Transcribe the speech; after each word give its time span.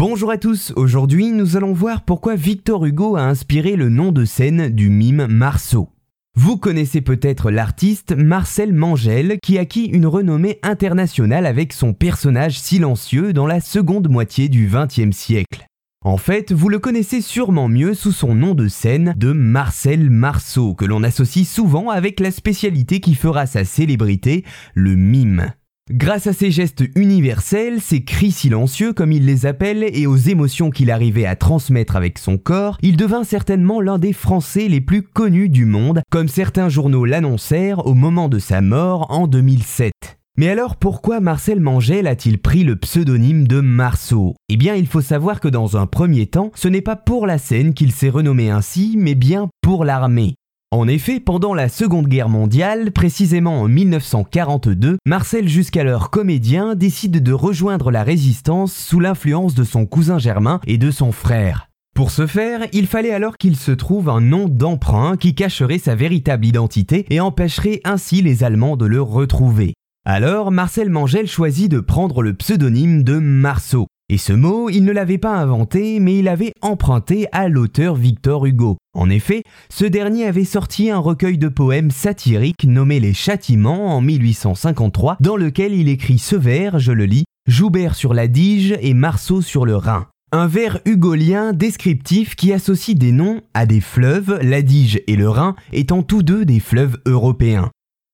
Bonjour 0.00 0.30
à 0.30 0.38
tous, 0.38 0.72
aujourd'hui 0.76 1.30
nous 1.30 1.58
allons 1.58 1.74
voir 1.74 2.06
pourquoi 2.06 2.34
Victor 2.34 2.86
Hugo 2.86 3.16
a 3.16 3.20
inspiré 3.20 3.76
le 3.76 3.90
nom 3.90 4.12
de 4.12 4.24
scène 4.24 4.70
du 4.70 4.88
mime 4.88 5.26
Marceau. 5.26 5.90
Vous 6.34 6.56
connaissez 6.56 7.02
peut-être 7.02 7.50
l'artiste 7.50 8.16
Marcel 8.16 8.72
Mangel 8.72 9.36
qui 9.42 9.58
acquit 9.58 9.84
une 9.84 10.06
renommée 10.06 10.58
internationale 10.62 11.44
avec 11.44 11.74
son 11.74 11.92
personnage 11.92 12.58
silencieux 12.58 13.34
dans 13.34 13.46
la 13.46 13.60
seconde 13.60 14.08
moitié 14.08 14.48
du 14.48 14.70
XXe 14.72 15.14
siècle. 15.14 15.66
En 16.02 16.16
fait, 16.16 16.50
vous 16.50 16.70
le 16.70 16.78
connaissez 16.78 17.20
sûrement 17.20 17.68
mieux 17.68 17.92
sous 17.92 18.12
son 18.12 18.34
nom 18.34 18.54
de 18.54 18.68
scène 18.68 19.12
de 19.18 19.32
Marcel 19.32 20.08
Marceau, 20.08 20.72
que 20.72 20.86
l'on 20.86 21.02
associe 21.02 21.46
souvent 21.46 21.90
avec 21.90 22.20
la 22.20 22.30
spécialité 22.30 23.00
qui 23.00 23.14
fera 23.14 23.44
sa 23.44 23.66
célébrité, 23.66 24.46
le 24.72 24.94
mime. 24.94 25.52
Grâce 25.92 26.28
à 26.28 26.32
ses 26.32 26.52
gestes 26.52 26.84
universels, 26.94 27.80
ses 27.80 28.04
cris 28.04 28.30
silencieux 28.30 28.92
comme 28.92 29.10
il 29.10 29.26
les 29.26 29.44
appelle 29.44 29.82
et 29.92 30.06
aux 30.06 30.16
émotions 30.16 30.70
qu'il 30.70 30.88
arrivait 30.88 31.26
à 31.26 31.34
transmettre 31.34 31.96
avec 31.96 32.18
son 32.18 32.38
corps, 32.38 32.78
il 32.80 32.96
devint 32.96 33.24
certainement 33.24 33.80
l'un 33.80 33.98
des 33.98 34.12
Français 34.12 34.68
les 34.68 34.80
plus 34.80 35.02
connus 35.02 35.48
du 35.48 35.64
monde, 35.64 36.02
comme 36.08 36.28
certains 36.28 36.68
journaux 36.68 37.04
l'annoncèrent 37.04 37.86
au 37.86 37.94
moment 37.94 38.28
de 38.28 38.38
sa 38.38 38.60
mort 38.60 39.10
en 39.10 39.26
2007. 39.26 39.90
Mais 40.38 40.48
alors 40.48 40.76
pourquoi 40.76 41.18
Marcel 41.18 41.58
Mangel 41.58 42.06
a-t-il 42.06 42.38
pris 42.38 42.62
le 42.62 42.76
pseudonyme 42.76 43.48
de 43.48 43.60
Marceau? 43.60 44.36
Eh 44.48 44.56
bien 44.56 44.76
il 44.76 44.86
faut 44.86 45.00
savoir 45.00 45.40
que 45.40 45.48
dans 45.48 45.76
un 45.76 45.86
premier 45.86 46.26
temps, 46.26 46.52
ce 46.54 46.68
n'est 46.68 46.82
pas 46.82 46.94
pour 46.94 47.26
la 47.26 47.38
scène 47.38 47.74
qu'il 47.74 47.90
s'est 47.90 48.10
renommé 48.10 48.48
ainsi, 48.48 48.94
mais 48.96 49.16
bien 49.16 49.48
pour 49.60 49.84
l'armée. 49.84 50.36
En 50.72 50.86
effet, 50.86 51.18
pendant 51.18 51.52
la 51.52 51.68
Seconde 51.68 52.06
Guerre 52.06 52.28
mondiale, 52.28 52.92
précisément 52.92 53.62
en 53.62 53.66
1942, 53.66 54.98
Marcel, 55.04 55.48
jusqu'alors 55.48 56.10
comédien, 56.10 56.76
décide 56.76 57.24
de 57.24 57.32
rejoindre 57.32 57.90
la 57.90 58.04
résistance 58.04 58.72
sous 58.72 59.00
l'influence 59.00 59.56
de 59.56 59.64
son 59.64 59.84
cousin 59.84 60.20
germain 60.20 60.60
et 60.68 60.78
de 60.78 60.92
son 60.92 61.10
frère. 61.10 61.66
Pour 61.96 62.12
ce 62.12 62.28
faire, 62.28 62.68
il 62.72 62.86
fallait 62.86 63.10
alors 63.10 63.36
qu'il 63.36 63.56
se 63.56 63.72
trouve 63.72 64.08
un 64.08 64.20
nom 64.20 64.46
d'emprunt 64.46 65.16
qui 65.16 65.34
cacherait 65.34 65.78
sa 65.78 65.96
véritable 65.96 66.46
identité 66.46 67.04
et 67.10 67.18
empêcherait 67.18 67.80
ainsi 67.82 68.22
les 68.22 68.44
Allemands 68.44 68.76
de 68.76 68.86
le 68.86 69.02
retrouver. 69.02 69.74
Alors, 70.06 70.52
Marcel 70.52 70.88
Mangel 70.88 71.26
choisit 71.26 71.68
de 71.68 71.80
prendre 71.80 72.22
le 72.22 72.32
pseudonyme 72.34 73.02
de 73.02 73.18
Marceau. 73.18 73.88
Et 74.12 74.18
ce 74.18 74.32
mot, 74.32 74.68
il 74.70 74.84
ne 74.84 74.90
l'avait 74.90 75.18
pas 75.18 75.36
inventé, 75.36 76.00
mais 76.00 76.18
il 76.18 76.26
avait 76.26 76.52
emprunté 76.62 77.28
à 77.30 77.48
l'auteur 77.48 77.94
Victor 77.94 78.44
Hugo. 78.44 78.76
En 78.92 79.08
effet, 79.08 79.44
ce 79.68 79.84
dernier 79.84 80.24
avait 80.24 80.44
sorti 80.44 80.90
un 80.90 80.98
recueil 80.98 81.38
de 81.38 81.46
poèmes 81.46 81.92
satiriques 81.92 82.64
nommé 82.64 82.98
Les 82.98 83.14
Châtiments 83.14 83.96
en 83.96 84.00
1853, 84.00 85.18
dans 85.20 85.36
lequel 85.36 85.74
il 85.74 85.88
écrit 85.88 86.18
ce 86.18 86.34
vers, 86.34 86.80
je 86.80 86.90
le 86.90 87.04
lis, 87.04 87.22
Joubert 87.46 87.94
sur 87.94 88.12
la 88.12 88.26
Dige 88.26 88.76
et 88.80 88.94
Marceau 88.94 89.42
sur 89.42 89.64
le 89.64 89.76
Rhin. 89.76 90.08
Un 90.32 90.48
vers 90.48 90.80
hugolien 90.86 91.52
descriptif 91.52 92.34
qui 92.34 92.52
associe 92.52 92.98
des 92.98 93.12
noms 93.12 93.42
à 93.54 93.64
des 93.64 93.80
fleuves, 93.80 94.40
la 94.42 94.62
Dige 94.62 95.00
et 95.06 95.14
le 95.14 95.28
Rhin 95.28 95.54
étant 95.72 96.02
tous 96.02 96.24
deux 96.24 96.44
des 96.44 96.58
fleuves 96.58 96.98
européens. 97.06 97.70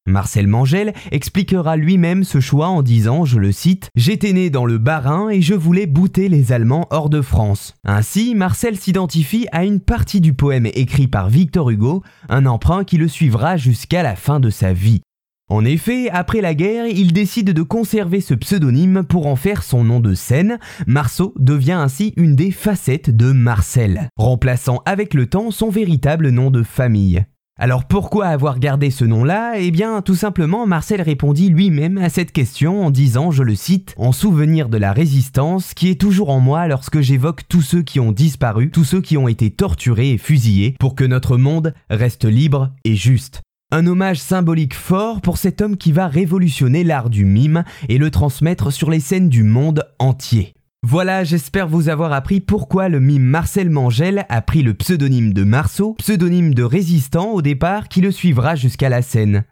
Marcel 0.07 0.47
Mangel 0.47 0.95
expliquera 1.11 1.77
lui-même 1.77 2.25
ce 2.25 2.41
choix 2.41 2.69
en 2.69 2.83
disant, 2.83 3.25
je 3.25 3.39
le 3.39 3.53
cite, 3.53 3.91
J'étais 3.97 4.33
né 4.33 4.51
dans 4.51 4.65
le 4.65 4.79
Bas-Rhin 4.79 5.29
et 5.31 5.43
je 5.43 5.55
voulais 5.55 5.87
bouter 5.87 6.29
les 6.29 6.53
Allemands 6.53 6.87
hors 6.91 7.11
de 7.11 7.21
France. 7.21 7.75
Ainsi, 7.85 8.35
Marcel 8.35 8.77
s'identifie 8.77 9.47
à 9.53 9.65
une 9.65 9.81
partie 9.81 10.21
du 10.21 10.33
poème 10.33 10.67
écrit 10.67 11.09
par 11.09 11.29
Victor 11.29 11.71
Hugo, 11.71 12.03
un 12.29 12.47
emprunt 12.47 12.85
qui 12.85 12.97
le 12.97 13.09
suivra 13.09 13.57
jusqu'à 13.57 14.03
la 14.03 14.17
fin 14.17 14.41
de 14.41 14.51
sa 14.51 14.73
vie. 14.73 15.03
En 15.49 15.65
effet, 15.65 16.11
après 16.11 16.41
la 16.41 16.55
guerre, 16.55 16.87
il 16.87 17.13
décide 17.13 17.53
de 17.53 17.63
conserver 17.63 18.21
ce 18.21 18.35
pseudonyme 18.35 19.05
pour 19.09 19.29
en 19.29 19.37
faire 19.37 19.63
son 19.63 19.85
nom 19.85 20.01
de 20.01 20.13
scène. 20.13 20.59
Marceau 20.89 21.35
devient 21.39 21.73
ainsi 21.73 22.15
une 22.17 22.35
des 22.35 22.51
facettes 22.51 23.17
de 23.17 23.31
Marcel, 23.31 24.09
remplaçant 24.17 24.83
avec 24.87 25.15
le 25.15 25.27
temps 25.27 25.53
son 25.53 25.71
véritable 25.71 26.31
nom 26.31 26.51
de 26.51 26.65
famille. 26.65 27.25
Alors 27.59 27.87
pourquoi 27.87 28.27
avoir 28.27 28.59
gardé 28.59 28.91
ce 28.91 29.07
nom-là? 29.07 29.55
Eh 29.57 29.71
bien 29.71 30.03
tout 30.03 30.15
simplement 30.15 30.67
Marcel 30.67 31.01
répondit 31.01 31.49
lui-même 31.49 31.97
à 31.97 32.11
cette 32.11 32.33
question 32.33 32.85
en 32.85 32.91
disant, 32.91 33.31
je 33.31 33.43
le 33.43 33.55
cite, 33.55 33.95
En 33.97 34.13
souvenir 34.13 34.69
de 34.69 34.77
la 34.77 34.93
résistance 34.93 35.73
qui 35.73 35.89
est 35.89 35.99
toujours 35.99 36.29
en 36.29 36.39
moi 36.39 36.69
lorsque 36.69 37.01
j'évoque 37.01 37.49
tous 37.49 37.63
ceux 37.63 37.81
qui 37.81 37.99
ont 37.99 38.13
disparu, 38.13 38.71
tous 38.71 38.85
ceux 38.85 39.01
qui 39.01 39.17
ont 39.17 39.27
été 39.27 39.51
torturés 39.51 40.11
et 40.11 40.19
fusillés, 40.19 40.77
pour 40.79 40.95
que 40.95 41.05
notre 41.05 41.39
monde 41.39 41.73
reste 41.89 42.27
libre 42.27 42.73
et 42.85 42.95
juste. 42.95 43.41
Un 43.73 43.87
hommage 43.87 44.21
symbolique 44.21 44.75
fort 44.75 45.23
pour 45.23 45.39
cet 45.39 45.63
homme 45.63 45.79
qui 45.79 45.93
va 45.93 46.09
révolutionner 46.09 46.85
l'art 46.85 47.09
du 47.09 47.25
mime 47.25 47.65
et 47.89 47.97
le 47.97 48.11
transmettre 48.11 48.71
sur 48.71 48.91
les 48.91 49.01
scènes 49.01 49.31
du 49.31 49.45
monde 49.45 49.83
entier. 49.99 50.56
Voilà, 50.89 51.25
j'espère 51.25 51.67
vous 51.67 51.89
avoir 51.89 52.13
appris 52.13 52.39
pourquoi 52.39 52.89
le 52.89 53.01
mime 53.01 53.25
Marcel 53.25 53.71
Mangel 53.71 54.25
a 54.29 54.41
pris 54.41 54.63
le 54.63 54.73
pseudonyme 54.73 55.33
de 55.33 55.43
Marceau, 55.43 55.95
pseudonyme 55.95 56.55
de 56.55 56.63
résistant 56.63 57.33
au 57.33 57.43
départ 57.43 57.89
qui 57.89 58.01
le 58.01 58.13
suivra 58.13 58.55
jusqu'à 58.55 58.89
la 58.89 59.03
scène. 59.03 59.43